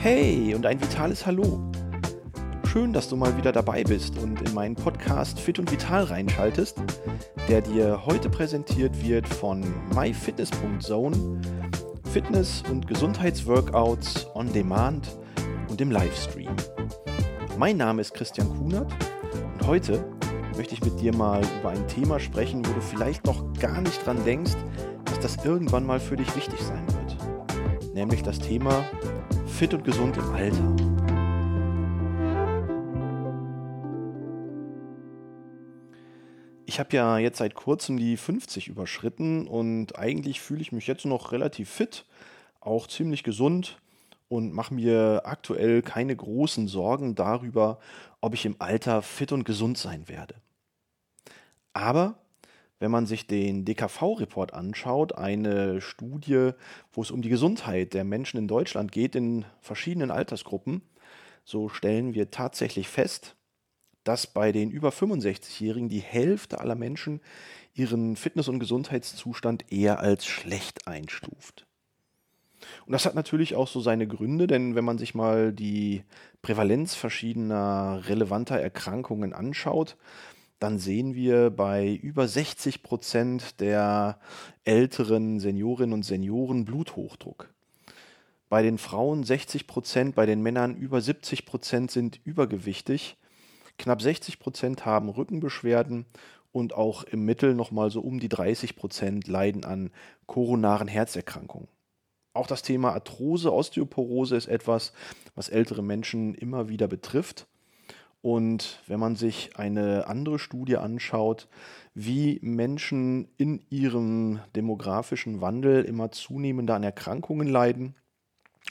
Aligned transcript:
Hey 0.00 0.52
und 0.54 0.66
ein 0.66 0.80
vitales 0.80 1.24
Hallo. 1.26 1.70
Schön, 2.66 2.92
dass 2.92 3.08
du 3.08 3.16
mal 3.16 3.36
wieder 3.36 3.52
dabei 3.52 3.84
bist 3.84 4.18
und 4.18 4.40
in 4.42 4.54
meinen 4.54 4.74
Podcast 4.74 5.38
Fit 5.38 5.58
und 5.58 5.70
Vital 5.70 6.04
reinschaltest, 6.04 6.82
der 7.48 7.60
dir 7.60 8.04
heute 8.06 8.28
präsentiert 8.28 9.04
wird 9.04 9.28
von 9.28 9.62
myfitness.zone, 9.94 11.40
Fitness- 12.12 12.62
und 12.70 12.86
Gesundheitsworkouts 12.88 14.26
on 14.34 14.52
Demand 14.52 15.16
und 15.68 15.80
im 15.80 15.90
Livestream. 15.90 16.56
Mein 17.58 17.76
Name 17.76 18.00
ist 18.00 18.14
Christian 18.14 18.48
Kunert 18.58 18.92
und 19.52 19.66
heute 19.66 20.04
möchte 20.56 20.74
ich 20.74 20.82
mit 20.82 21.00
dir 21.00 21.14
mal 21.14 21.42
über 21.60 21.70
ein 21.70 21.86
Thema 21.88 22.18
sprechen, 22.18 22.66
wo 22.66 22.72
du 22.72 22.80
vielleicht 22.80 23.24
noch 23.26 23.52
gar 23.60 23.80
nicht 23.80 24.04
dran 24.04 24.24
denkst, 24.24 24.56
das 25.22 25.44
irgendwann 25.44 25.86
mal 25.86 26.00
für 26.00 26.16
dich 26.16 26.34
wichtig 26.34 26.60
sein 26.60 26.84
wird. 26.88 27.94
Nämlich 27.94 28.22
das 28.22 28.40
Thema 28.40 28.84
fit 29.46 29.72
und 29.72 29.84
gesund 29.84 30.16
im 30.16 30.28
Alter. 30.32 30.76
Ich 36.66 36.80
habe 36.80 36.96
ja 36.96 37.18
jetzt 37.18 37.38
seit 37.38 37.54
kurzem 37.54 37.98
die 37.98 38.16
50 38.16 38.66
überschritten 38.66 39.46
und 39.46 39.96
eigentlich 39.96 40.40
fühle 40.40 40.62
ich 40.62 40.72
mich 40.72 40.86
jetzt 40.88 41.04
noch 41.04 41.30
relativ 41.30 41.70
fit, 41.70 42.04
auch 42.60 42.88
ziemlich 42.88 43.22
gesund 43.22 43.78
und 44.28 44.52
mache 44.52 44.74
mir 44.74 45.22
aktuell 45.24 45.82
keine 45.82 46.16
großen 46.16 46.66
Sorgen 46.66 47.14
darüber, 47.14 47.78
ob 48.20 48.34
ich 48.34 48.44
im 48.44 48.56
Alter 48.58 49.02
fit 49.02 49.30
und 49.30 49.44
gesund 49.44 49.78
sein 49.78 50.08
werde. 50.08 50.34
Aber 51.74 52.16
wenn 52.82 52.90
man 52.90 53.06
sich 53.06 53.28
den 53.28 53.64
DKV-Report 53.64 54.52
anschaut, 54.54 55.14
eine 55.14 55.80
Studie, 55.80 56.50
wo 56.92 57.02
es 57.02 57.12
um 57.12 57.22
die 57.22 57.28
Gesundheit 57.28 57.94
der 57.94 58.02
Menschen 58.02 58.38
in 58.38 58.48
Deutschland 58.48 58.90
geht, 58.90 59.14
in 59.14 59.44
verschiedenen 59.60 60.10
Altersgruppen, 60.10 60.82
so 61.44 61.68
stellen 61.68 62.12
wir 62.12 62.32
tatsächlich 62.32 62.88
fest, 62.88 63.36
dass 64.02 64.26
bei 64.26 64.50
den 64.50 64.72
über 64.72 64.88
65-Jährigen 64.88 65.90
die 65.90 66.00
Hälfte 66.00 66.58
aller 66.58 66.74
Menschen 66.74 67.20
ihren 67.72 68.16
Fitness- 68.16 68.48
und 68.48 68.58
Gesundheitszustand 68.58 69.70
eher 69.70 70.00
als 70.00 70.26
schlecht 70.26 70.88
einstuft. 70.88 71.68
Und 72.86 72.94
das 72.94 73.06
hat 73.06 73.14
natürlich 73.14 73.54
auch 73.54 73.68
so 73.68 73.80
seine 73.80 74.08
Gründe, 74.08 74.48
denn 74.48 74.74
wenn 74.74 74.84
man 74.84 74.98
sich 74.98 75.14
mal 75.14 75.52
die 75.52 76.02
Prävalenz 76.42 76.96
verschiedener 76.96 78.02
relevanter 78.08 78.58
Erkrankungen 78.58 79.34
anschaut, 79.34 79.96
dann 80.62 80.78
sehen 80.78 81.14
wir 81.14 81.50
bei 81.50 81.92
über 81.92 82.28
60 82.28 82.84
Prozent 82.84 83.60
der 83.60 84.20
älteren 84.64 85.40
Seniorinnen 85.40 85.92
und 85.92 86.04
Senioren 86.04 86.64
Bluthochdruck. 86.64 87.52
Bei 88.48 88.62
den 88.62 88.78
Frauen 88.78 89.24
60 89.24 89.66
Prozent, 89.66 90.14
bei 90.14 90.24
den 90.24 90.40
Männern 90.40 90.76
über 90.76 91.00
70 91.00 91.46
Prozent 91.46 91.90
sind 91.90 92.20
übergewichtig. 92.24 93.16
Knapp 93.76 94.02
60 94.02 94.38
Prozent 94.38 94.86
haben 94.86 95.08
Rückenbeschwerden 95.08 96.06
und 96.52 96.74
auch 96.74 97.02
im 97.04 97.24
Mittel 97.24 97.54
nochmal 97.54 97.90
so 97.90 98.00
um 98.00 98.20
die 98.20 98.28
30 98.28 98.76
Prozent 98.76 99.26
leiden 99.26 99.64
an 99.64 99.90
koronaren 100.26 100.86
Herzerkrankungen. 100.86 101.68
Auch 102.34 102.46
das 102.46 102.62
Thema 102.62 102.92
Arthrose, 102.92 103.52
Osteoporose 103.52 104.36
ist 104.36 104.46
etwas, 104.46 104.92
was 105.34 105.48
ältere 105.48 105.82
Menschen 105.82 106.34
immer 106.34 106.68
wieder 106.68 106.86
betrifft. 106.86 107.46
Und 108.22 108.80
wenn 108.86 109.00
man 109.00 109.16
sich 109.16 109.56
eine 109.56 110.06
andere 110.06 110.38
Studie 110.38 110.76
anschaut, 110.76 111.48
wie 111.92 112.38
Menschen 112.42 113.28
in 113.36 113.60
ihrem 113.68 114.40
demografischen 114.54 115.40
Wandel 115.40 115.84
immer 115.84 116.12
zunehmender 116.12 116.76
an 116.76 116.84
Erkrankungen 116.84 117.48
leiden, 117.48 117.96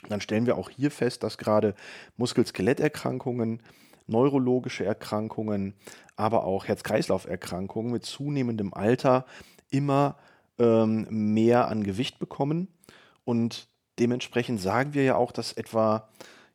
dann 0.08 0.22
stellen 0.22 0.46
wir 0.46 0.56
auch 0.56 0.70
hier 0.70 0.90
fest, 0.90 1.22
dass 1.22 1.38
gerade 1.38 1.74
Muskel-Skeletterkrankungen, 2.16 3.62
neurologische 4.06 4.84
Erkrankungen, 4.84 5.74
aber 6.16 6.44
auch 6.44 6.66
Herz-Kreislauf-Erkrankungen 6.66 7.92
mit 7.92 8.04
zunehmendem 8.04 8.72
Alter 8.74 9.26
immer 9.70 10.16
ähm, 10.58 11.06
mehr 11.10 11.68
an 11.68 11.84
Gewicht 11.84 12.18
bekommen. 12.18 12.68
Und 13.24 13.68
dementsprechend 13.98 14.60
sagen 14.60 14.94
wir 14.94 15.04
ja 15.04 15.16
auch, 15.16 15.30
dass 15.30 15.52
etwa 15.52 16.08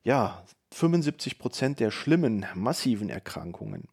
ja, 0.04 0.44
75 0.72 1.40
Prozent 1.40 1.80
der 1.80 1.92
schlimmen, 1.92 2.46
massiven 2.56 3.10
Erkrankungen, 3.10 3.88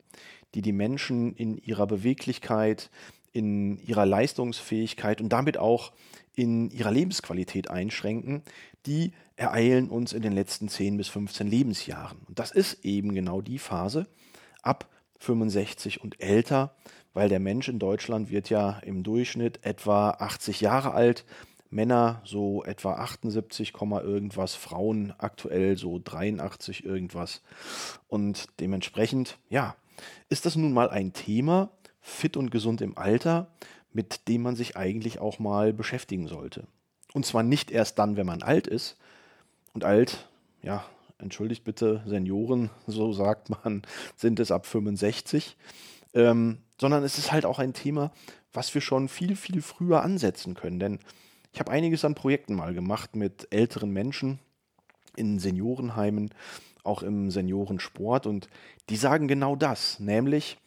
die 0.54 0.62
die 0.62 0.72
Menschen 0.72 1.34
in 1.34 1.56
ihrer 1.58 1.86
Beweglichkeit, 1.86 2.90
in 3.32 3.78
ihrer 3.78 4.06
Leistungsfähigkeit 4.06 5.20
und 5.20 5.30
damit 5.30 5.58
auch 5.58 5.92
in 6.34 6.70
ihrer 6.70 6.90
Lebensqualität 6.90 7.70
einschränken, 7.70 8.42
die 8.86 9.12
ereilen 9.36 9.88
uns 9.88 10.12
in 10.12 10.22
den 10.22 10.32
letzten 10.32 10.68
10 10.68 10.96
bis 10.96 11.08
15 11.08 11.46
Lebensjahren. 11.46 12.18
Und 12.28 12.38
das 12.38 12.50
ist 12.50 12.84
eben 12.84 13.14
genau 13.14 13.40
die 13.40 13.58
Phase 13.58 14.06
ab 14.62 14.88
65 15.18 16.02
und 16.02 16.20
älter, 16.20 16.74
weil 17.12 17.28
der 17.28 17.40
Mensch 17.40 17.68
in 17.68 17.78
Deutschland 17.78 18.30
wird 18.30 18.50
ja 18.50 18.80
im 18.80 19.02
Durchschnitt 19.02 19.60
etwa 19.64 20.10
80 20.10 20.60
Jahre 20.60 20.92
alt. 20.92 21.24
Männer 21.74 22.22
so 22.24 22.64
etwa 22.64 22.94
78, 22.94 23.74
irgendwas, 23.74 24.54
Frauen 24.54 25.12
aktuell 25.18 25.76
so 25.76 26.00
83 26.02 26.84
irgendwas. 26.84 27.42
Und 28.08 28.48
dementsprechend, 28.60 29.38
ja, 29.48 29.76
ist 30.28 30.46
das 30.46 30.56
nun 30.56 30.72
mal 30.72 30.88
ein 30.88 31.12
Thema, 31.12 31.70
fit 32.00 32.36
und 32.36 32.50
gesund 32.50 32.80
im 32.80 32.96
Alter, 32.96 33.48
mit 33.92 34.28
dem 34.28 34.42
man 34.42 34.56
sich 34.56 34.76
eigentlich 34.76 35.18
auch 35.18 35.38
mal 35.38 35.72
beschäftigen 35.72 36.28
sollte. 36.28 36.66
Und 37.12 37.26
zwar 37.26 37.42
nicht 37.42 37.70
erst 37.70 37.98
dann, 37.98 38.16
wenn 38.16 38.26
man 38.26 38.42
alt 38.42 38.66
ist. 38.66 38.96
Und 39.72 39.84
alt, 39.84 40.28
ja, 40.62 40.84
entschuldigt 41.18 41.64
bitte, 41.64 42.02
Senioren, 42.06 42.70
so 42.86 43.12
sagt 43.12 43.50
man, 43.50 43.82
sind 44.16 44.40
es 44.40 44.50
ab 44.50 44.66
65. 44.66 45.56
Ähm, 46.14 46.58
sondern 46.80 47.02
es 47.02 47.18
ist 47.18 47.32
halt 47.32 47.44
auch 47.44 47.58
ein 47.58 47.72
Thema, 47.72 48.12
was 48.52 48.72
wir 48.74 48.80
schon 48.80 49.08
viel, 49.08 49.34
viel 49.34 49.62
früher 49.62 50.02
ansetzen 50.02 50.54
können. 50.54 50.78
Denn 50.78 50.98
ich 51.54 51.60
habe 51.60 51.70
einiges 51.70 52.04
an 52.04 52.16
Projekten 52.16 52.54
mal 52.54 52.74
gemacht 52.74 53.14
mit 53.14 53.46
älteren 53.52 53.90
Menschen 53.90 54.40
in 55.14 55.38
Seniorenheimen, 55.38 56.34
auch 56.82 57.04
im 57.04 57.30
Seniorensport 57.30 58.26
und 58.26 58.48
die 58.88 58.96
sagen 58.96 59.28
genau 59.28 59.54
das, 59.54 60.00
nämlich, 60.00 60.58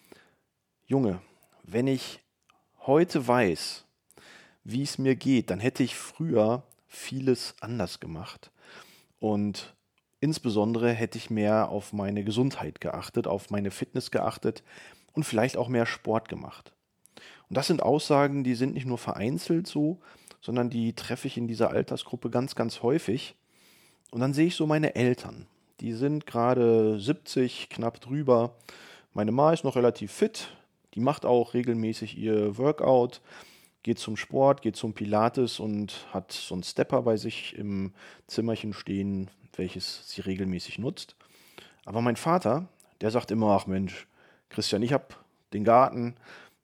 Junge, 0.86 1.20
wenn 1.64 1.88
ich 1.88 2.22
heute 2.86 3.28
weiß, 3.28 3.84
wie 4.64 4.82
es 4.82 4.98
mir 4.98 5.18
geht, 5.18 5.50
dann 5.50 5.60
hätte 5.60 5.84
ich 5.84 5.98
früher 5.98 6.64
vieles 6.88 7.56
anders 7.60 8.00
gemacht. 8.00 8.52
Und 9.20 9.76
insbesondere 10.22 10.94
hätte 10.94 11.18
ich 11.18 11.30
mehr 11.30 11.68
auf 11.68 11.92
meine 11.92 12.24
Gesundheit 12.24 12.80
geachtet, 12.80 13.28
auf 13.28 13.50
meine 13.50 13.72
Fitness 13.72 14.10
geachtet 14.10 14.64
und 15.12 15.26
vielleicht 15.26 15.58
auch 15.58 15.68
mehr 15.68 15.86
Sport 15.86 16.30
gemacht. 16.30 16.72
Und 17.50 17.58
das 17.58 17.68
sind 17.68 17.84
Aussagen, 17.84 18.46
die 18.46 18.56
sind 18.56 18.74
nicht 18.74 18.86
nur 18.86 18.98
vereinzelt 18.98 19.68
so, 19.68 20.00
sondern 20.42 20.70
die 20.70 20.94
treffe 20.94 21.28
ich 21.28 21.38
in 21.38 21.48
dieser 21.48 21.72
Altersgruppe 21.72 22.30
ganz, 22.30 22.56
ganz 22.56 22.82
häufig. 22.82 23.36
Und 24.12 24.22
dann 24.22 24.34
sehe 24.34 24.48
ich 24.48 24.56
so 24.56 24.68
meine 24.68 24.96
Eltern. 24.96 25.48
Die 25.80 25.94
sind 25.94 26.26
gerade 26.26 27.00
70, 27.00 27.70
knapp 27.70 28.02
drüber. 28.02 28.56
Meine 29.14 29.32
Ma 29.32 29.54
ist 29.54 29.64
noch 29.64 29.76
relativ 29.76 30.12
fit. 30.12 30.50
Die 30.94 31.00
macht 31.00 31.26
auch 31.26 31.54
regelmäßig 31.54 32.18
ihr 32.18 32.58
Workout, 32.58 33.22
geht 33.84 34.00
zum 34.00 34.18
Sport, 34.18 34.64
geht 34.64 34.76
zum 34.76 34.94
Pilates 34.94 35.60
und 35.60 36.08
hat 36.12 36.32
so 36.32 36.56
einen 36.56 36.64
Stepper 36.64 37.04
bei 37.04 37.18
sich 37.18 37.56
im 37.56 37.94
Zimmerchen 38.26 38.74
stehen, 38.74 39.30
welches 39.56 40.10
sie 40.10 40.22
regelmäßig 40.22 40.80
nutzt. 40.80 41.16
Aber 41.86 42.02
mein 42.02 42.16
Vater, 42.16 42.68
der 43.02 43.12
sagt 43.12 43.32
immer, 43.32 43.52
ach 43.52 43.68
Mensch, 43.68 44.08
Christian, 44.50 44.82
ich 44.82 44.94
habe 44.94 45.08
den 45.54 45.64
Garten, 45.64 46.16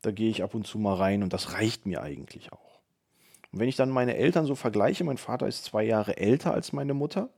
da 0.01 0.11
gehe 0.11 0.29
ich 0.29 0.43
ab 0.43 0.55
und 0.55 0.65
zu 0.65 0.79
mal 0.79 0.95
rein 0.95 1.23
und 1.23 1.31
das 1.31 1.53
reicht 1.53 1.85
mir 1.85 2.01
eigentlich 2.01 2.51
auch. 2.51 2.72
Und 3.53 3.59
wenn 3.59 3.69
ich 3.69 3.75
dann 3.75 3.89
meine 3.89 4.17
Eltern 4.17 4.45
so 4.45 4.55
vergleiche, 4.55 5.03
mein 5.03 5.17
Vater 5.17 5.47
ist 5.47 5.63
zwei 5.63 5.83
Jahre 5.83 6.17
älter 6.17 6.53
als 6.53 6.73
meine 6.73 6.95
Mutter, 6.95 7.29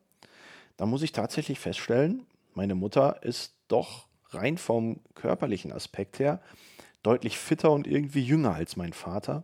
dann 0.77 0.89
muss 0.89 1.03
ich 1.03 1.11
tatsächlich 1.11 1.59
feststellen, 1.59 2.25
meine 2.53 2.73
Mutter 2.73 3.21
ist 3.21 3.53
doch 3.67 4.07
rein 4.29 4.57
vom 4.57 5.01
körperlichen 5.13 5.73
Aspekt 5.73 6.19
her 6.19 6.41
deutlich 7.03 7.37
fitter 7.37 7.71
und 7.71 7.85
irgendwie 7.85 8.23
jünger 8.23 8.55
als 8.55 8.77
mein 8.77 8.93
Vater. 8.93 9.43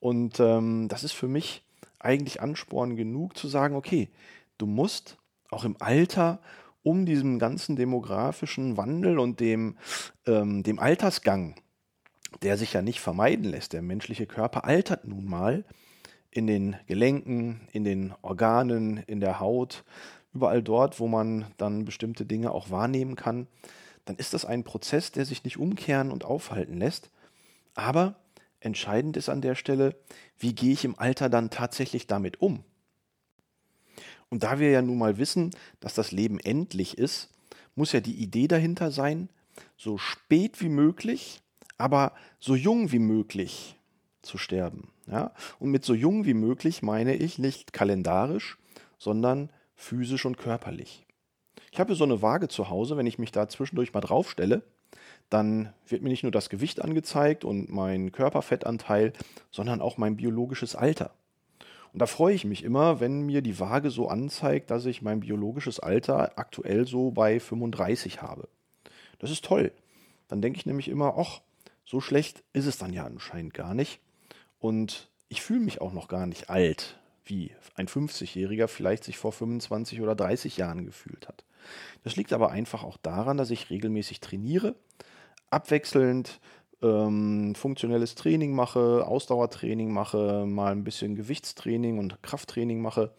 Und 0.00 0.38
ähm, 0.38 0.88
das 0.88 1.02
ist 1.02 1.12
für 1.12 1.28
mich 1.28 1.62
eigentlich 1.98 2.40
Ansporn 2.40 2.96
genug 2.96 3.36
zu 3.36 3.48
sagen, 3.48 3.74
okay, 3.74 4.08
du 4.56 4.66
musst 4.66 5.18
auch 5.50 5.64
im 5.64 5.76
Alter 5.80 6.38
um 6.84 7.06
diesem 7.06 7.40
ganzen 7.40 7.74
demografischen 7.74 8.76
Wandel 8.76 9.18
und 9.18 9.40
dem, 9.40 9.76
ähm, 10.26 10.62
dem 10.62 10.78
Altersgang, 10.78 11.56
der 12.42 12.56
sich 12.56 12.72
ja 12.72 12.82
nicht 12.82 13.00
vermeiden 13.00 13.44
lässt, 13.44 13.72
der 13.72 13.82
menschliche 13.82 14.26
Körper 14.26 14.64
altert 14.64 15.06
nun 15.06 15.24
mal, 15.24 15.64
in 16.30 16.46
den 16.46 16.76
Gelenken, 16.86 17.68
in 17.72 17.84
den 17.84 18.14
Organen, 18.22 18.98
in 18.98 19.20
der 19.20 19.40
Haut, 19.40 19.84
überall 20.32 20.62
dort, 20.62 21.00
wo 21.00 21.08
man 21.08 21.46
dann 21.56 21.84
bestimmte 21.84 22.26
Dinge 22.26 22.52
auch 22.52 22.70
wahrnehmen 22.70 23.16
kann, 23.16 23.46
dann 24.04 24.16
ist 24.16 24.34
das 24.34 24.44
ein 24.44 24.64
Prozess, 24.64 25.12
der 25.12 25.24
sich 25.24 25.44
nicht 25.44 25.58
umkehren 25.58 26.10
und 26.10 26.24
aufhalten 26.24 26.78
lässt. 26.78 27.10
Aber 27.74 28.16
Entscheidend 28.60 29.16
ist 29.16 29.28
an 29.28 29.40
der 29.40 29.54
Stelle, 29.54 29.94
wie 30.38 30.54
gehe 30.54 30.72
ich 30.72 30.84
im 30.84 30.98
Alter 30.98 31.28
dann 31.28 31.50
tatsächlich 31.50 32.06
damit 32.06 32.40
um? 32.40 32.64
Und 34.30 34.42
da 34.42 34.58
wir 34.58 34.70
ja 34.70 34.82
nun 34.82 34.98
mal 34.98 35.18
wissen, 35.18 35.52
dass 35.80 35.94
das 35.94 36.10
Leben 36.10 36.40
endlich 36.40 36.98
ist, 36.98 37.30
muss 37.76 37.92
ja 37.92 38.00
die 38.00 38.16
Idee 38.16 38.48
dahinter 38.48 38.90
sein, 38.90 39.28
so 39.76 39.96
spät 39.96 40.60
wie 40.60 40.68
möglich, 40.68 41.40
aber 41.78 42.12
so 42.40 42.56
jung 42.56 42.90
wie 42.90 42.98
möglich 42.98 43.77
zu 44.22 44.38
sterben. 44.38 44.90
Ja? 45.06 45.32
Und 45.58 45.70
mit 45.70 45.84
so 45.84 45.94
jung 45.94 46.24
wie 46.24 46.34
möglich 46.34 46.82
meine 46.82 47.14
ich 47.14 47.38
nicht 47.38 47.72
kalendarisch, 47.72 48.58
sondern 48.98 49.50
physisch 49.74 50.24
und 50.24 50.38
körperlich. 50.38 51.06
Ich 51.70 51.80
habe 51.80 51.94
so 51.94 52.04
eine 52.04 52.22
Waage 52.22 52.48
zu 52.48 52.70
Hause, 52.70 52.96
wenn 52.96 53.06
ich 53.06 53.18
mich 53.18 53.32
da 53.32 53.48
zwischendurch 53.48 53.92
mal 53.92 54.00
draufstelle, 54.00 54.62
dann 55.30 55.72
wird 55.86 56.02
mir 56.02 56.08
nicht 56.08 56.22
nur 56.22 56.32
das 56.32 56.48
Gewicht 56.48 56.82
angezeigt 56.82 57.44
und 57.44 57.68
mein 57.68 58.12
Körperfettanteil, 58.12 59.12
sondern 59.50 59.80
auch 59.80 59.98
mein 59.98 60.16
biologisches 60.16 60.74
Alter. 60.74 61.12
Und 61.92 62.00
da 62.00 62.06
freue 62.06 62.34
ich 62.34 62.44
mich 62.44 62.64
immer, 62.64 63.00
wenn 63.00 63.22
mir 63.22 63.42
die 63.42 63.58
Waage 63.60 63.90
so 63.90 64.08
anzeigt, 64.08 64.70
dass 64.70 64.86
ich 64.86 65.02
mein 65.02 65.20
biologisches 65.20 65.80
Alter 65.80 66.38
aktuell 66.38 66.86
so 66.86 67.10
bei 67.10 67.40
35 67.40 68.22
habe. 68.22 68.48
Das 69.18 69.30
ist 69.30 69.44
toll. 69.44 69.72
Dann 70.28 70.42
denke 70.42 70.58
ich 70.58 70.66
nämlich 70.66 70.88
immer, 70.88 71.14
ach, 71.18 71.40
so 71.84 72.00
schlecht 72.00 72.44
ist 72.52 72.66
es 72.66 72.78
dann 72.78 72.92
ja 72.92 73.04
anscheinend 73.04 73.54
gar 73.54 73.74
nicht. 73.74 74.00
Und 74.58 75.08
ich 75.28 75.42
fühle 75.42 75.60
mich 75.60 75.80
auch 75.80 75.92
noch 75.92 76.08
gar 76.08 76.26
nicht 76.26 76.50
alt, 76.50 76.98
wie 77.24 77.52
ein 77.74 77.88
50-Jähriger 77.88 78.66
vielleicht 78.66 79.04
sich 79.04 79.18
vor 79.18 79.32
25 79.32 80.00
oder 80.00 80.14
30 80.14 80.56
Jahren 80.56 80.84
gefühlt 80.84 81.28
hat. 81.28 81.44
Das 82.02 82.16
liegt 82.16 82.32
aber 82.32 82.50
einfach 82.50 82.82
auch 82.82 82.96
daran, 82.96 83.36
dass 83.36 83.50
ich 83.50 83.70
regelmäßig 83.70 84.20
trainiere, 84.20 84.74
abwechselnd 85.50 86.40
ähm, 86.82 87.54
funktionelles 87.54 88.14
Training 88.14 88.54
mache, 88.54 89.06
Ausdauertraining 89.06 89.92
mache, 89.92 90.46
mal 90.46 90.72
ein 90.72 90.84
bisschen 90.84 91.16
Gewichtstraining 91.16 91.98
und 91.98 92.22
Krafttraining 92.22 92.80
mache 92.80 93.12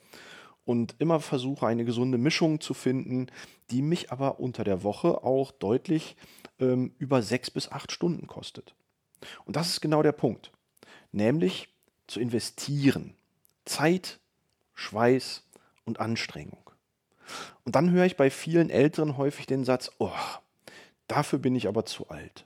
und 0.66 0.96
immer 1.00 1.20
versuche, 1.20 1.68
eine 1.68 1.86
gesunde 1.86 2.18
Mischung 2.18 2.62
zu 2.62 2.74
finden, 2.74 3.28
die 3.72 3.82
mich 3.82 4.12
aber 4.12 4.40
unter 4.40 4.64
der 4.64 4.84
Woche 4.84 5.24
auch 5.24 5.52
deutlich 5.52 6.16
ähm, 6.60 6.94
über 6.98 7.22
sechs 7.22 7.52
bis 7.52 7.72
acht 7.72 7.92
Stunden 7.92 8.28
kostet. 8.28 8.76
Und 9.46 9.56
das 9.56 9.70
ist 9.70 9.82
genau 9.82 10.02
der 10.02 10.14
Punkt, 10.14 10.52
nämlich 11.12 11.70
zu 12.08 12.20
investieren. 12.20 13.14
Zeit, 13.66 14.20
Schweiß 14.74 15.44
und 15.86 16.00
Anstrengung. 16.00 16.70
Und 17.64 17.76
dann 17.76 17.92
höre 17.92 18.06
ich 18.06 18.18
bei 18.18 18.30
vielen 18.30 18.70
Älteren 18.70 19.18
häufig 19.18 19.46
den 19.46 19.64
Satz, 19.64 19.92
oh, 20.00 20.12
dafür 21.08 21.40
bin 21.40 21.56
ich 21.56 21.68
aber 21.68 21.86
zu 21.86 22.10
alt. 22.10 22.46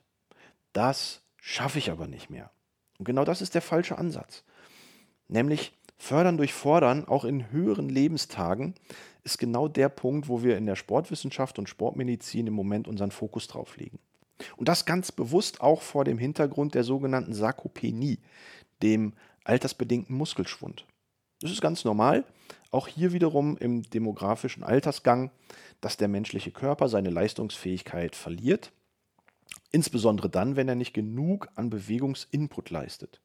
Das 0.73 1.21
schaffe 1.37 1.79
ich 1.79 1.91
aber 1.91 2.07
nicht 2.07 2.29
mehr. 2.29 2.51
Und 2.97 3.05
genau 3.05 3.25
das 3.25 3.41
ist 3.41 3.55
der 3.55 3.61
falsche 3.61 3.97
Ansatz. 3.97 4.43
Nämlich 5.27 5.73
fördern 5.97 6.37
durch 6.37 6.53
fordern, 6.53 7.07
auch 7.07 7.23
in 7.23 7.51
höheren 7.51 7.89
Lebenstagen, 7.89 8.75
ist 9.23 9.39
genau 9.39 9.67
der 9.67 9.89
Punkt, 9.89 10.27
wo 10.27 10.43
wir 10.43 10.57
in 10.57 10.65
der 10.65 10.75
Sportwissenschaft 10.75 11.57
und 11.59 11.69
Sportmedizin 11.69 12.47
im 12.47 12.53
Moment 12.53 12.87
unseren 12.87 13.11
Fokus 13.11 13.47
drauf 13.47 13.77
legen. 13.77 13.99
Und 14.57 14.69
das 14.69 14.85
ganz 14.85 15.11
bewusst 15.11 15.61
auch 15.61 15.81
vor 15.81 16.03
dem 16.03 16.17
Hintergrund 16.17 16.75
der 16.75 16.83
sogenannten 16.83 17.33
Sarkopenie, 17.33 18.19
dem 18.81 19.13
altersbedingten 19.43 20.15
Muskelschwund. 20.15 20.85
Das 21.41 21.51
ist 21.51 21.61
ganz 21.61 21.83
normal, 21.83 22.25
auch 22.71 22.87
hier 22.87 23.13
wiederum 23.13 23.57
im 23.57 23.83
demografischen 23.83 24.63
Altersgang, 24.63 25.31
dass 25.81 25.97
der 25.97 26.07
menschliche 26.07 26.51
Körper 26.51 26.87
seine 26.87 27.09
Leistungsfähigkeit 27.09 28.15
verliert, 28.15 28.71
insbesondere 29.71 30.29
dann, 30.29 30.55
wenn 30.55 30.69
er 30.69 30.75
nicht 30.75 30.93
genug 30.93 31.49
an 31.55 31.69
Bewegungsinput 31.69 32.69
leistet. 32.69 33.21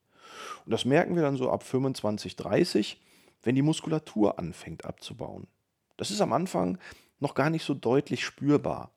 Und 0.64 0.72
das 0.72 0.84
merken 0.84 1.14
wir 1.14 1.22
dann 1.22 1.36
so 1.36 1.50
ab 1.50 1.62
25, 1.62 2.36
30, 2.36 3.00
wenn 3.42 3.54
die 3.54 3.62
Muskulatur 3.62 4.38
anfängt 4.38 4.84
abzubauen. 4.84 5.46
Das 5.96 6.10
ist 6.10 6.20
am 6.20 6.32
Anfang 6.32 6.78
noch 7.20 7.34
gar 7.34 7.50
nicht 7.50 7.64
so 7.64 7.74
deutlich 7.74 8.24
spürbar. 8.24 8.90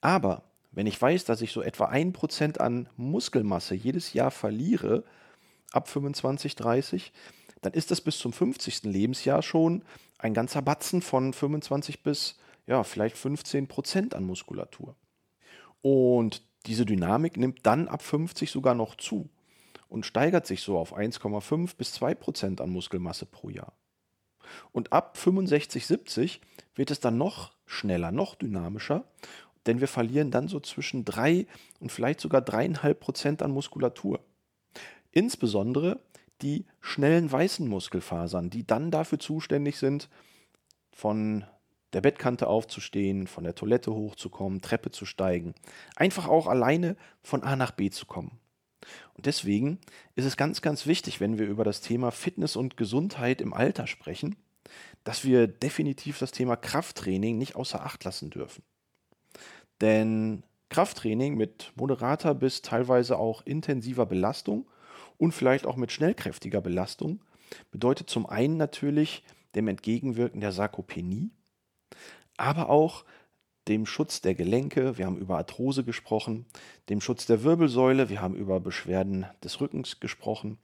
Aber 0.00 0.42
wenn 0.72 0.86
ich 0.86 1.00
weiß, 1.00 1.24
dass 1.24 1.42
ich 1.42 1.52
so 1.52 1.62
etwa 1.62 1.90
1% 1.90 2.58
an 2.58 2.88
Muskelmasse 2.96 3.74
jedes 3.74 4.12
Jahr 4.12 4.30
verliere, 4.30 5.04
ab 5.70 5.88
25, 5.88 6.56
30, 6.56 7.12
dann 7.60 7.72
ist 7.74 7.90
das 7.90 8.00
bis 8.00 8.18
zum 8.18 8.32
50. 8.32 8.82
Lebensjahr 8.84 9.42
schon 9.42 9.82
ein 10.18 10.34
ganzer 10.34 10.62
Batzen 10.62 11.02
von 11.02 11.32
25 11.32 12.02
bis 12.02 12.36
ja, 12.66 12.84
vielleicht 12.84 13.16
15 13.16 13.68
Prozent 13.68 14.14
an 14.14 14.24
Muskulatur. 14.24 14.96
Und 15.80 16.42
diese 16.66 16.86
Dynamik 16.86 17.36
nimmt 17.36 17.66
dann 17.66 17.88
ab 17.88 18.02
50 18.02 18.50
sogar 18.50 18.74
noch 18.74 18.94
zu 18.96 19.28
und 19.88 20.06
steigert 20.06 20.46
sich 20.46 20.62
so 20.62 20.78
auf 20.78 20.96
1,5 20.96 21.76
bis 21.76 21.92
2 21.92 22.14
Prozent 22.14 22.60
an 22.60 22.70
Muskelmasse 22.70 23.26
pro 23.26 23.50
Jahr. 23.50 23.72
Und 24.70 24.92
ab 24.92 25.16
65, 25.16 25.86
70 25.86 26.40
wird 26.74 26.90
es 26.90 27.00
dann 27.00 27.18
noch 27.18 27.52
schneller, 27.66 28.12
noch 28.12 28.34
dynamischer 28.34 29.04
denn 29.66 29.80
wir 29.80 29.88
verlieren 29.88 30.30
dann 30.30 30.48
so 30.48 30.60
zwischen 30.60 31.04
3 31.04 31.46
und 31.80 31.92
vielleicht 31.92 32.20
sogar 32.20 32.42
3,5 32.42 32.94
Prozent 32.94 33.42
an 33.42 33.52
Muskulatur. 33.52 34.20
Insbesondere 35.12 36.00
die 36.40 36.66
schnellen 36.80 37.30
weißen 37.30 37.66
Muskelfasern, 37.68 38.50
die 38.50 38.66
dann 38.66 38.90
dafür 38.90 39.18
zuständig 39.18 39.78
sind, 39.78 40.08
von 40.90 41.44
der 41.92 42.00
Bettkante 42.00 42.46
aufzustehen, 42.46 43.26
von 43.26 43.44
der 43.44 43.54
Toilette 43.54 43.92
hochzukommen, 43.92 44.62
Treppe 44.62 44.90
zu 44.90 45.04
steigen, 45.04 45.54
einfach 45.94 46.26
auch 46.26 46.46
alleine 46.46 46.96
von 47.22 47.42
A 47.42 47.56
nach 47.56 47.70
B 47.70 47.90
zu 47.90 48.06
kommen. 48.06 48.38
Und 49.14 49.26
deswegen 49.26 49.78
ist 50.16 50.24
es 50.24 50.36
ganz, 50.36 50.62
ganz 50.62 50.86
wichtig, 50.86 51.20
wenn 51.20 51.38
wir 51.38 51.46
über 51.46 51.64
das 51.64 51.80
Thema 51.80 52.10
Fitness 52.10 52.56
und 52.56 52.76
Gesundheit 52.76 53.40
im 53.40 53.54
Alter 53.54 53.86
sprechen, 53.86 54.36
dass 55.04 55.24
wir 55.24 55.46
definitiv 55.46 56.18
das 56.18 56.32
Thema 56.32 56.56
Krafttraining 56.56 57.38
nicht 57.38 57.56
außer 57.56 57.84
Acht 57.84 58.04
lassen 58.04 58.30
dürfen. 58.30 58.62
Denn 59.82 60.44
Krafttraining 60.70 61.36
mit 61.36 61.72
moderater 61.76 62.34
bis 62.34 62.62
teilweise 62.62 63.18
auch 63.18 63.44
intensiver 63.44 64.06
Belastung 64.06 64.66
und 65.18 65.32
vielleicht 65.32 65.66
auch 65.66 65.76
mit 65.76 65.92
schnellkräftiger 65.92 66.62
Belastung 66.62 67.20
bedeutet 67.70 68.08
zum 68.08 68.24
einen 68.24 68.56
natürlich 68.56 69.22
dem 69.54 69.68
Entgegenwirken 69.68 70.40
der 70.40 70.52
Sarkopenie, 70.52 71.30
aber 72.38 72.70
auch 72.70 73.04
dem 73.68 73.84
Schutz 73.86 74.20
der 74.20 74.34
Gelenke, 74.34 74.98
wir 74.98 75.06
haben 75.06 75.18
über 75.18 75.36
Arthrose 75.36 75.84
gesprochen, 75.84 76.46
dem 76.88 77.00
Schutz 77.00 77.26
der 77.26 77.44
Wirbelsäule, 77.44 78.08
wir 78.08 78.20
haben 78.20 78.34
über 78.34 78.58
Beschwerden 78.60 79.26
des 79.44 79.60
Rückens 79.60 80.00
gesprochen, 80.00 80.58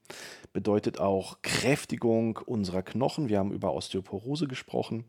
bedeutet 0.53 0.99
auch 0.99 1.43
Kräftigung 1.43 2.39
unserer 2.39 2.83
Knochen, 2.83 3.29
wir 3.29 3.39
haben 3.39 3.53
über 3.53 3.75
Osteoporose 3.75 4.49
gesprochen. 4.49 5.05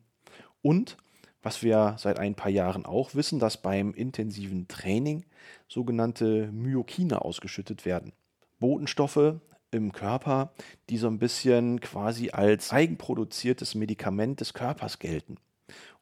Und 0.62 0.98
was 1.42 1.64
wir 1.64 1.96
seit 1.98 2.20
ein 2.20 2.36
paar 2.36 2.52
Jahren 2.52 2.86
auch 2.86 3.16
wissen, 3.16 3.40
dass 3.40 3.62
beim 3.62 3.94
intensiven 3.94 4.68
Training 4.68 5.26
sogenannte 5.68 6.52
Myokine 6.52 7.24
ausgeschüttet 7.24 7.86
werden. 7.86 8.14
Botenstoffe 8.60 9.36
im 9.72 9.92
Körper, 9.92 10.52
die 10.90 10.98
so 10.98 11.08
ein 11.08 11.20
bisschen 11.20 11.80
quasi 11.80 12.32
als 12.32 12.72
eigenproduziertes 12.72 13.76
Medikament 13.76 14.40
des 14.42 14.54
Körpers 14.54 15.00
gelten 15.00 15.38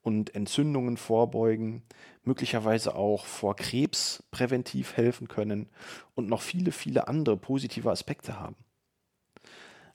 und 0.02 0.34
Entzündungen 0.36 0.98
vorbeugen, 0.98 1.84
möglicherweise 2.24 2.96
auch 2.96 3.26
vor 3.26 3.56
Krebs 3.56 4.24
präventiv 4.32 4.96
helfen 4.96 5.28
können 5.28 5.68
und 6.16 6.30
noch 6.30 6.42
viele, 6.42 6.72
viele 6.72 7.08
andere 7.08 7.38
positive 7.38 7.92
Aspekte 7.92 8.40
haben. 8.40 8.56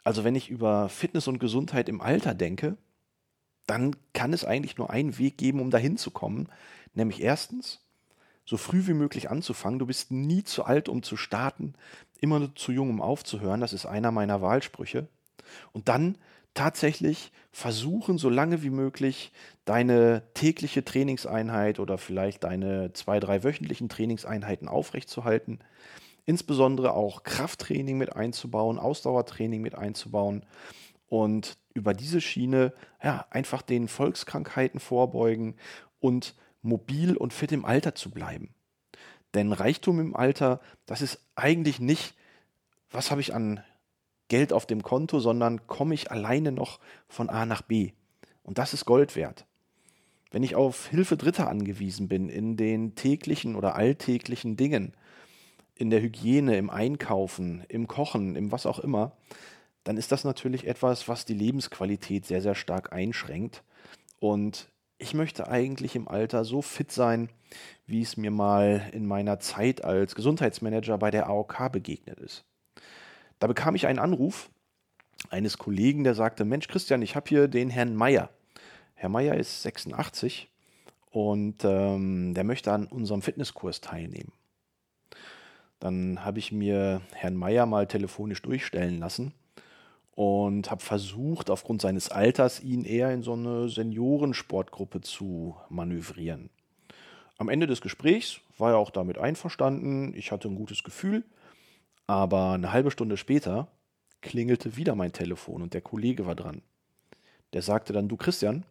Also 0.05 0.25
wenn 0.25 0.35
ich 0.35 0.51
über 0.51 0.89
Fitness 0.89 1.29
und 1.29 1.39
Gesundheit 1.39 1.89
im 1.89 2.01
Alter 2.01 2.35
denke, 2.35 2.77
dann 3.67 3.97
kann 4.13 4.33
es 4.33 4.45
eigentlich 4.45 4.77
nur 4.77 4.91
einen 4.91 5.19
Weg 5.19 5.39
geben, 5.39 5.61
um 5.61 5.71
dahin 5.71 5.97
zu 5.97 6.11
kommen. 6.11 6.49
Nämlich 6.95 7.23
erstens, 7.23 7.81
so 8.45 8.57
früh 8.57 8.87
wie 8.87 8.95
möglich 8.95 9.31
anzufangen. 9.31 9.79
Du 9.79 9.87
bist 9.87 10.11
nie 10.11 10.45
zu 10.45 10.65
alt, 10.65 10.89
um 10.89 11.03
zu 11.03 11.17
starten, 11.17 11.75
immer 12.21 12.39
nur 12.39 12.55
zu 12.55 12.73
jung, 12.73 12.91
um 12.91 13.01
aufzuhören. 13.01 13.61
Das 13.61 13.73
ist 13.73 13.87
einer 13.87 14.11
meiner 14.11 14.43
Wahlsprüche. 14.43 15.07
Und 15.73 15.89
dann 15.89 16.19
tatsächlich 16.55 17.33
versuchen, 17.51 18.19
so 18.19 18.29
lange 18.29 18.63
wie 18.63 18.71
möglich 18.71 19.33
deine 19.65 20.23
tägliche 20.35 20.85
Trainingseinheit 20.85 21.79
oder 21.79 21.99
vielleicht 21.99 22.45
deine 22.45 22.93
zwei, 22.93 23.21
drei 23.21 23.45
wöchentlichen 23.45 23.89
Trainingseinheiten 23.89 24.69
aufrechtzuerhalten. 24.69 25.61
Insbesondere 26.25 26.95
auch 26.95 27.23
Krafttraining 27.25 27.99
mit 27.99 28.15
einzubauen, 28.15 28.79
Ausdauertraining 28.79 29.61
mit 29.61 29.75
einzubauen 29.75 30.45
und 31.13 31.59
über 31.75 31.93
diese 31.93 32.23
Schiene 32.23 32.73
ja, 33.05 33.27
einfach 33.29 33.61
den 33.61 33.87
Volkskrankheiten 33.87 34.81
vorbeugen 34.81 35.57
und 36.01 36.35
mobil 36.63 37.19
und 37.19 37.35
fit 37.35 37.53
im 37.53 37.67
Alter 37.67 37.95
zu 37.95 38.11
bleiben. 38.11 38.55
Denn 39.35 39.53
Reichtum 39.53 40.01
im 40.01 40.17
Alter, 40.17 40.63
das 40.87 41.03
ist 41.03 41.21
eigentlich 41.35 41.81
nicht, 41.81 42.15
was 42.91 43.11
habe 43.11 43.21
ich 43.21 43.35
an 43.35 43.63
Geld 44.29 44.55
auf 44.55 44.65
dem 44.65 44.83
Konto, 44.83 45.21
sondern 45.21 45.67
komme 45.67 45.93
ich 45.93 46.11
alleine 46.11 46.51
noch 46.51 46.81
von 47.09 47.29
A 47.29 47.45
nach 47.45 47.61
B. 47.61 47.93
Und 48.43 48.57
das 48.57 48.73
ist 48.73 48.87
Gold 48.87 49.15
wert. 49.15 49.45
Wenn 50.31 50.43
ich 50.43 50.55
auf 50.55 50.87
Hilfe 50.87 51.19
Dritter 51.19 51.51
angewiesen 51.51 52.09
bin 52.09 52.31
in 52.31 52.57
den 52.57 52.95
täglichen 52.95 53.55
oder 53.55 53.75
alltäglichen 53.75 54.57
Dingen, 54.57 54.95
in 55.75 55.91
der 55.91 56.01
Hygiene, 56.01 56.57
im 56.57 56.71
Einkaufen, 56.71 57.65
im 57.69 57.87
Kochen, 57.87 58.35
im 58.35 58.51
was 58.51 58.65
auch 58.65 58.79
immer, 58.79 59.15
dann 59.85 59.97
ist 59.97 60.13
das 60.13 60.25
natürlich 60.25 60.67
etwas, 60.67 61.09
was 61.09 61.25
die 61.25 61.35
Lebensqualität 61.35 62.27
sehr, 62.27 62.41
sehr 62.41 62.55
stark 62.55 62.93
einschränkt. 62.93 63.65
Und 64.21 64.69
ich 64.99 65.15
möchte 65.15 65.49
eigentlich 65.49 65.97
im 65.97 66.07
Alter 66.07 66.45
so 66.45 66.63
fit 66.63 66.93
sein, 66.93 67.29
wie 67.87 68.03
es 68.03 68.17
mir 68.17 68.31
mal 68.31 68.89
in 68.93 69.07
meiner 69.07 69.41
Zeit 69.41 69.85
als 69.85 70.15
Gesundheitsmanager 70.15 70.97
bei 70.99 71.11
der 71.11 71.29
AOK 71.29 71.73
begegnet 71.73 72.21
ist. 72.21 72.45
Da 73.41 73.49
bekam 73.49 73.75
ich 73.75 73.87
einen 73.87 73.99
Anruf 73.99 74.51
eines 75.31 75.59
Kollegen, 75.59 76.05
der 76.05 76.15
sagte, 76.15 76.45
Mensch 76.45 76.69
Christian, 76.69 77.03
ich 77.03 77.17
habe 77.17 77.29
hier 77.29 77.49
den 77.49 77.71
Herrn 77.71 77.97
Meier. 77.97 78.31
Herr 78.95 79.09
Meier 79.09 79.35
ist 79.35 79.63
86 79.63 80.49
und 81.11 81.65
ähm, 81.65 82.35
der 82.35 82.45
möchte 82.45 82.71
an 82.73 82.87
unserem 82.87 83.23
Fitnesskurs 83.23 83.81
teilnehmen. 83.81 84.33
Dann 85.81 86.25
habe 86.25 86.39
ich 86.39 86.53
mir 86.53 87.03
Herrn 87.13 87.35
Meier 87.35 87.67
mal 87.67 87.89
telefonisch 87.89 88.41
durchstellen 88.43 89.01
lassen 89.01 89.35
und 90.15 90.71
habe 90.71 90.83
versucht, 90.83 91.51
aufgrund 91.51 91.81
seines 91.81 92.11
Alters 92.11 92.61
ihn 92.61 92.85
eher 92.85 93.13
in 93.13 93.23
so 93.23 93.33
eine 93.33 93.69
Seniorensportgruppe 93.69 95.01
zu 95.01 95.57
manövrieren. 95.69 96.51
Am 97.39 97.49
Ende 97.49 97.67
des 97.67 97.81
Gesprächs 97.81 98.41
war 98.59 98.73
er 98.73 98.79
auch 98.79 98.91
damit 98.91 99.19
einverstanden, 99.19 100.15
ich 100.15 100.31
hatte 100.31 100.49
ein 100.49 100.55
gutes 100.55 100.85
Gefühl, 100.85 101.25
aber 102.07 102.53
eine 102.53 102.73
halbe 102.73 102.91
Stunde 102.91 103.17
später 103.17 103.69
klingelte 104.21 104.77
wieder 104.77 104.95
mein 104.95 105.13
Telefon 105.13 105.63
und 105.63 105.75
der 105.75 105.81
Kollege 105.81 106.27
war 106.27 106.35
dran. 106.35 106.63
Der 107.53 107.63
sagte 107.63 107.93
dann, 107.93 108.09
du 108.09 108.17
Christian, 108.17 108.65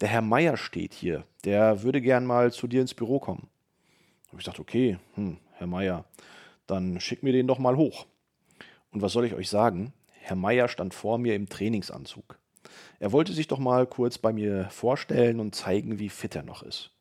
der 0.00 0.08
Herr 0.08 0.22
Meier 0.22 0.56
steht 0.56 0.92
hier, 0.92 1.24
der 1.44 1.82
würde 1.82 2.00
gern 2.00 2.26
mal 2.26 2.52
zu 2.52 2.66
dir 2.66 2.80
ins 2.80 2.94
Büro 2.94 3.18
kommen. 3.18 3.48
Und 4.32 4.38
ich 4.38 4.44
dachte, 4.44 4.60
okay, 4.60 4.98
hm, 5.14 5.38
Herr 5.52 5.66
Meier, 5.66 6.04
dann 6.66 7.00
schick 7.00 7.22
mir 7.22 7.32
den 7.32 7.46
doch 7.46 7.58
mal 7.58 7.76
hoch. 7.76 8.06
Und 8.92 9.02
was 9.02 9.12
soll 9.12 9.24
ich 9.24 9.34
euch 9.34 9.48
sagen? 9.48 9.92
Herr 10.30 10.36
Meier 10.36 10.68
stand 10.68 10.94
vor 10.94 11.18
mir 11.18 11.34
im 11.34 11.48
Trainingsanzug. 11.48 12.38
Er 13.00 13.10
wollte 13.10 13.32
sich 13.32 13.48
doch 13.48 13.58
mal 13.58 13.84
kurz 13.84 14.16
bei 14.16 14.32
mir 14.32 14.70
vorstellen 14.70 15.40
und 15.40 15.56
zeigen, 15.56 15.98
wie 15.98 16.08
fit 16.08 16.36
er 16.36 16.44
noch 16.44 16.62
ist. 16.62 16.92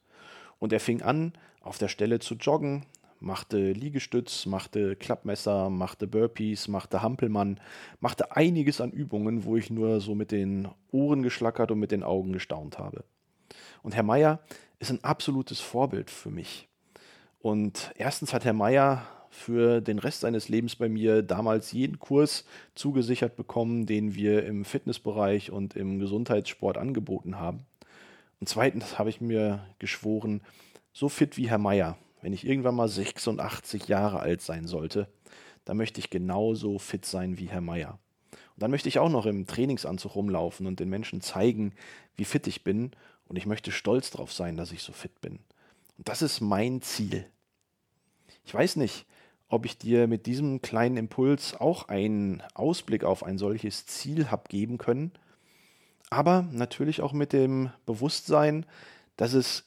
Und 0.58 0.74
er 0.74 0.80
fing 0.80 1.04
an, 1.04 1.34
auf 1.62 1.78
der 1.78 1.90
Stelle 1.90 2.18
zu 2.18 2.34
joggen, 2.34 2.88
machte 3.20 3.74
Liegestütz, 3.74 4.48
machte 4.48 4.96
Klappmesser, 4.96 5.70
machte 5.70 6.08
Burpees, 6.08 6.68
machte 6.68 7.04
Hampelmann, 7.04 7.60
machte 8.00 8.36
einiges 8.36 8.82
an 8.82 8.90
Übungen, 8.90 9.44
wo 9.44 9.58
ich 9.58 9.70
nur 9.70 10.02
so 10.02 10.16
mit 10.16 10.32
den 10.32 10.68
Ohren 10.92 11.22
geschlackert 11.22 11.70
und 11.70 11.78
mit 11.78 11.92
den 11.92 12.02
Augen 12.02 12.34
gestaunt 12.34 12.80
habe. 12.80 13.04
Und 13.84 13.96
Herr 13.96 14.02
Meier 14.02 14.40
ist 14.80 14.90
ein 14.90 15.04
absolutes 15.04 15.60
Vorbild 15.60 16.10
für 16.10 16.32
mich. 16.32 16.68
Und 17.38 17.92
erstens 17.96 18.34
hat 18.34 18.44
Herr 18.44 18.54
Meier 18.54 19.06
für 19.30 19.82
den 19.82 20.00
Rest 20.00 20.22
seines 20.22 20.50
Lebens 20.50 20.76
bei 20.76 20.90
mir 20.90 21.22
damals 21.22 21.72
jeden 21.72 22.00
Kurs 22.00 22.46
zugesichert 22.76 23.36
bekommen, 23.36 23.86
den 23.86 24.16
wir 24.16 24.46
im 24.46 24.66
Fitnessbereich 24.66 25.52
und 25.52 25.76
im 25.76 26.00
Gesundheitssport 26.00 26.78
angeboten 26.78 27.40
haben. 27.40 27.66
Und 28.40 28.48
zweitens 28.48 28.98
habe 28.98 29.10
ich 29.10 29.22
mir 29.22 29.66
geschworen, 29.80 30.42
so 30.94 31.10
fit 31.10 31.38
wie 31.38 31.50
Herr 31.50 31.58
Meier, 31.58 31.98
wenn 32.22 32.34
ich 32.34 32.46
irgendwann 32.46 32.76
mal 32.76 32.88
86 32.88 33.88
Jahre 33.88 34.20
alt 34.20 34.42
sein 34.42 34.68
sollte, 34.68 35.08
dann 35.66 35.78
möchte 35.78 36.00
ich 36.00 36.10
genauso 36.10 36.80
fit 36.80 37.06
sein 37.06 37.38
wie 37.38 37.50
Herr 37.50 37.62
Meier. 37.62 38.00
Und 38.32 38.64
dann 38.64 38.72
möchte 38.72 38.90
ich 38.90 39.00
auch 39.00 39.10
noch 39.10 39.26
im 39.26 39.46
Trainingsanzug 39.46 40.16
rumlaufen 40.16 40.68
und 40.68 40.80
den 40.80 40.90
Menschen 40.90 41.22
zeigen, 41.22 41.74
wie 42.16 42.26
fit 42.26 42.48
ich 42.48 42.64
bin. 42.64 42.92
Und 43.28 43.38
ich 43.38 43.46
möchte 43.46 43.72
stolz 43.72 44.10
darauf 44.12 44.34
sein, 44.34 44.58
dass 44.58 44.72
ich 44.72 44.82
so 44.82 44.92
fit 44.92 45.22
bin. 45.22 45.40
Und 45.98 46.10
das 46.10 46.22
ist 46.22 46.42
mein 46.42 46.82
Ziel. 46.82 47.26
Ich 48.44 48.54
weiß 48.54 48.78
nicht, 48.78 49.06
ob 49.50 49.66
ich 49.66 49.78
dir 49.78 50.08
mit 50.08 50.28
diesem 50.28 50.62
kleinen 50.62 50.98
Impuls 50.98 51.60
auch 51.60 51.88
einen 51.88 52.44
Ausblick 52.54 53.04
auf 53.04 53.24
ein 53.24 53.38
solches 53.38 53.86
Ziel 53.88 54.32
habe 54.32 54.44
geben 54.48 54.78
können, 54.78 55.12
aber 56.10 56.48
natürlich 56.52 57.02
auch 57.02 57.14
mit 57.14 57.34
dem 57.34 57.72
Bewusstsein, 57.86 58.66
dass 59.18 59.34
es 59.34 59.66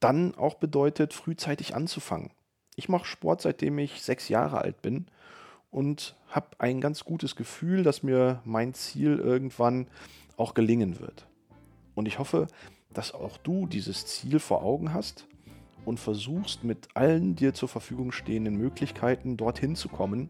dann 0.00 0.34
auch 0.34 0.54
bedeutet, 0.54 1.14
frühzeitig 1.14 1.74
anzufangen. 1.74 2.30
Ich 2.76 2.88
mache 2.88 3.06
Sport, 3.06 3.40
seitdem 3.40 3.78
ich 3.78 4.02
sechs 4.02 4.28
Jahre 4.28 4.58
alt 4.58 4.82
bin 4.82 5.06
und 5.70 6.14
habe 6.28 6.48
ein 6.58 6.80
ganz 6.80 7.04
gutes 7.04 7.36
Gefühl, 7.36 7.82
dass 7.82 8.02
mir 8.02 8.42
mein 8.44 8.74
Ziel 8.74 9.18
irgendwann 9.18 9.88
auch 10.36 10.52
gelingen 10.52 11.00
wird. 11.00 11.26
Und 11.94 12.06
ich 12.06 12.18
hoffe, 12.18 12.46
dass 12.92 13.14
auch 13.14 13.38
du 13.38 13.66
dieses 13.66 14.06
Ziel 14.06 14.38
vor 14.38 14.62
Augen 14.62 14.92
hast 14.92 15.26
und 15.86 15.98
versuchst 15.98 16.64
mit 16.64 16.88
allen 16.92 17.36
dir 17.36 17.54
zur 17.54 17.70
Verfügung 17.70 18.12
stehenden 18.12 18.56
Möglichkeiten 18.56 19.38
dorthin 19.38 19.76
zu 19.76 19.88
kommen, 19.88 20.28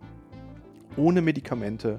ohne 0.97 1.23
Medikamente, 1.23 1.99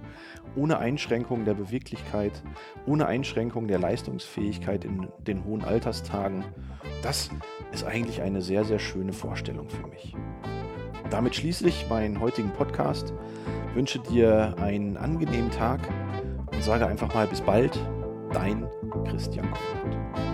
ohne 0.56 0.78
Einschränkung 0.78 1.44
der 1.44 1.56
Beweglichkeit, 1.56 2.44
ohne 2.86 3.08
Einschränkung 3.08 3.68
der 3.68 3.80
Leistungsfähigkeit 3.80 4.86
in 4.86 5.08
den 5.26 5.44
hohen 5.44 5.64
Alterstagen. 5.64 6.46
Das 7.02 7.30
ist 7.74 7.84
eigentlich 7.84 8.22
eine 8.22 8.42
sehr, 8.42 8.64
sehr 8.64 8.80
schöne 8.80 9.14
Vorstellung 9.14 9.70
für 9.70 9.88
mich. 9.88 10.16
Damit 11.10 11.36
schließe 11.36 11.68
ich 11.68 11.90
meinen 11.90 12.20
heutigen 12.20 12.52
Podcast, 12.52 13.14
wünsche 13.74 14.00
dir 14.00 14.56
einen 14.60 14.98
angenehmen 14.98 15.52
Tag 15.52 15.80
und 16.52 16.64
sage 16.64 16.86
einfach 16.86 17.14
mal 17.14 17.28
bis 17.28 17.42
bald, 17.42 17.80
dein 18.34 18.68
Christian 19.06 19.48
Kuhnert. 19.52 20.27